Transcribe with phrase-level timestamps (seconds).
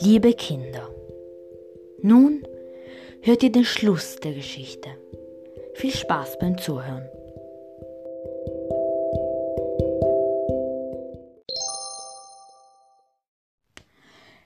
[0.00, 0.92] Liebe Kinder,
[2.02, 2.46] nun
[3.22, 4.88] hört ihr den Schluss der Geschichte.
[5.74, 7.08] Viel Spaß beim Zuhören.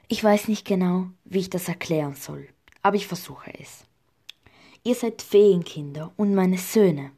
[0.09, 2.49] Ich weiß nicht genau, wie ich das erklären soll,
[2.83, 3.85] aber ich versuche es.
[4.85, 7.13] Ihr seid Feenkinder und meine Söhne.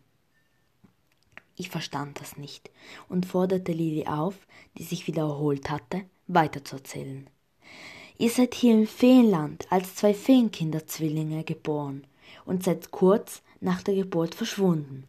[1.57, 2.71] Ich verstand das nicht
[3.09, 4.35] und forderte Lili auf,
[4.79, 7.29] die sich wiederholt hatte, weiterzuerzählen.
[8.21, 12.07] Ihr seid hier im Feenland als zwei Feenkinderzwillinge geboren
[12.45, 15.05] und seid kurz nach der Geburt verschwunden.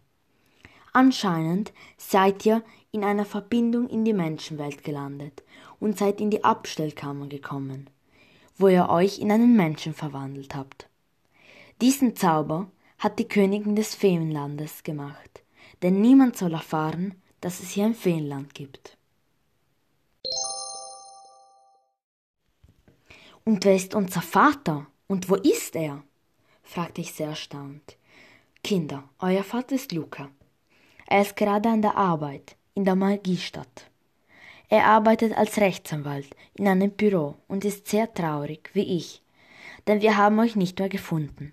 [0.93, 5.43] Anscheinend seid ihr in einer Verbindung in die Menschenwelt gelandet
[5.81, 7.89] und seid in die Abstellkammer gekommen,
[8.57, 10.87] wo ihr euch in einen Menschen verwandelt habt.
[11.81, 15.43] Diesen Zauber hat die Königin des Feenlandes gemacht,
[15.81, 18.95] denn niemand soll erfahren, dass es hier ein Feenland gibt.
[23.43, 24.87] Und wer ist unser Vater?
[25.07, 26.03] Und wo ist er?
[26.63, 27.97] fragte ich sehr erstaunt.
[28.63, 30.29] Kinder, euer Vater ist Luca.
[31.07, 33.89] Er ist gerade an der Arbeit in der Magiestadt.
[34.69, 39.21] Er arbeitet als Rechtsanwalt in einem Büro und ist sehr traurig, wie ich,
[39.87, 41.51] denn wir haben euch nicht mehr gefunden.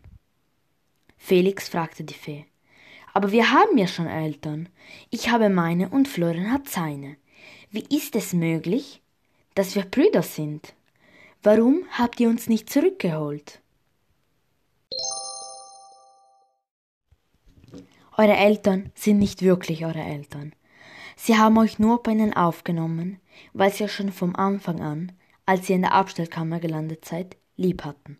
[1.17, 2.47] Felix fragte die Fee.
[3.13, 4.69] Aber wir haben ja schon Eltern.
[5.11, 7.17] Ich habe meine und Florian hat seine.
[7.71, 9.03] Wie ist es möglich,
[9.57, 10.75] dass wir Brüder sind?
[11.45, 13.61] Warum habt ihr uns nicht zurückgeholt?
[18.17, 20.53] Eure Eltern sind nicht wirklich eure Eltern.
[21.15, 23.21] Sie haben euch nur bei ihnen aufgenommen,
[23.53, 25.13] weil sie euch schon vom Anfang an,
[25.47, 28.19] als ihr in der Abstellkammer gelandet seid, lieb hatten.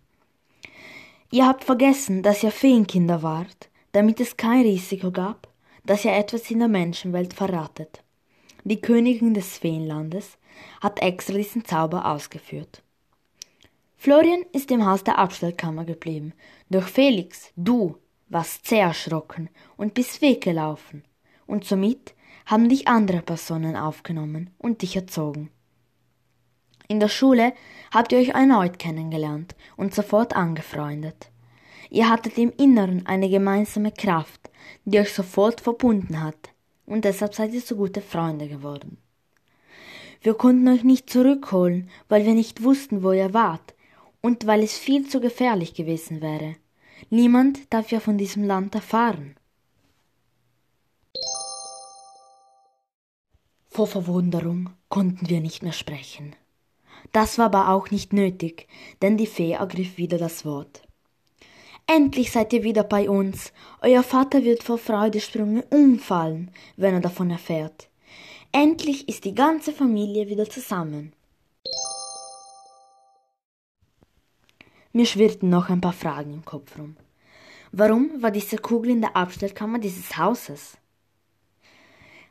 [1.33, 5.49] Ihr habt vergessen, dass ihr Feenkinder wart, damit es kein Risiko gab,
[5.85, 8.05] dass ihr etwas in der Menschenwelt verratet.
[8.63, 10.39] Die Königin des Feenlandes
[10.81, 12.83] hat extra diesen Zauber ausgeführt.
[14.01, 16.33] Florian ist im Haus der Abstellkammer geblieben.
[16.71, 17.97] Durch Felix, du,
[18.29, 21.03] warst sehr erschrocken und bist weggelaufen.
[21.47, 22.15] Und somit
[22.47, 25.51] haben dich andere Personen aufgenommen und dich erzogen.
[26.87, 27.53] In der Schule
[27.93, 31.33] habt ihr euch erneut kennengelernt und sofort angefreundet.
[31.91, 34.49] Ihr hattet im Inneren eine gemeinsame Kraft,
[34.85, 36.51] die euch sofort verbunden hat,
[36.87, 38.99] und deshalb seid ihr so gute Freunde geworden.
[40.23, 43.75] Wir konnten euch nicht zurückholen, weil wir nicht wussten, wo ihr wart,
[44.29, 46.57] und weil es viel zu gefährlich gewesen wäre.
[47.09, 49.37] Niemand darf ja von diesem Land erfahren.
[53.71, 56.37] Vor Verwunderung konnten wir nicht mehr sprechen.
[57.11, 58.69] Das war aber auch nicht nötig,
[59.01, 60.83] denn die Fee ergriff wieder das Wort.
[61.87, 63.55] Endlich seid ihr wieder bei uns.
[63.81, 67.89] Euer Vater wird vor Freudesprüngen umfallen, wenn er davon erfährt.
[68.53, 71.15] Endlich ist die ganze Familie wieder zusammen.
[74.93, 76.97] Mir schwirrten noch ein paar Fragen im Kopf rum.
[77.73, 80.79] Warum war diese Kugel in der Abstellkammer dieses Hauses?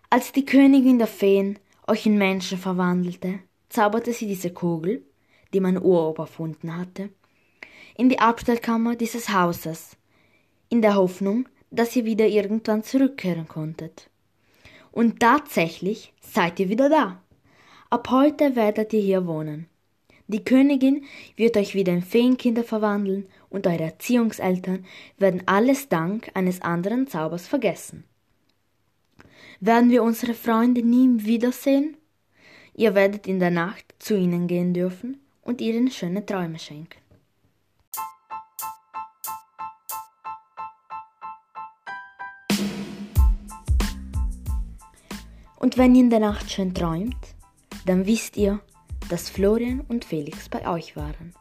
[0.09, 5.05] Als die Königin der Feen euch in Menschen verwandelte, zauberte sie diese Kugel,
[5.53, 7.09] die mein Uropa erfunden hatte,
[7.95, 9.95] in die Abstellkammer dieses Hauses,
[10.69, 14.09] in der Hoffnung, dass ihr wieder irgendwann zurückkehren konntet.
[14.91, 17.21] Und tatsächlich seid ihr wieder da.
[17.89, 19.67] Ab heute werdet ihr hier wohnen.
[20.29, 21.05] Die Königin
[21.37, 24.85] wird euch wieder in Feenkinder verwandeln und eure Erziehungseltern
[25.17, 28.03] werden alles dank eines anderen Zaubers vergessen.
[29.61, 31.95] Werden wir unsere Freunde nie wiedersehen?
[32.73, 36.99] Ihr werdet in der Nacht zu ihnen gehen dürfen und ihnen schöne Träume schenken.
[45.55, 47.15] Und wenn ihr in der Nacht schön träumt,
[47.85, 48.59] dann wisst ihr,
[49.09, 51.33] dass Florian und Felix bei euch waren.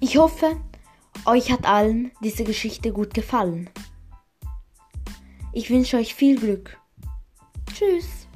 [0.00, 0.60] Ich hoffe,
[1.24, 3.68] euch hat allen diese Geschichte gut gefallen.
[5.52, 6.78] Ich wünsche euch viel Glück.
[7.74, 8.27] Tschüss.